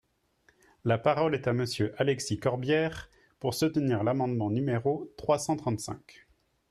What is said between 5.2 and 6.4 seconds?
cent trente-cinq.